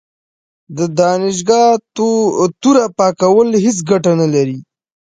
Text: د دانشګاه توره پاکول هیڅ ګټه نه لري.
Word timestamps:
د 0.77 0.79
دانشګاه 0.99 1.71
توره 2.61 2.85
پاکول 2.97 3.49
هیڅ 3.63 3.77
ګټه 3.89 4.11
نه 4.21 4.27
لري. 4.33 4.57